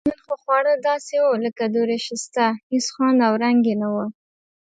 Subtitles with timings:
[0.09, 3.95] نن خو خواړه داسې و لکه دورسشته هېڅ خوند او رنګ یې نه و.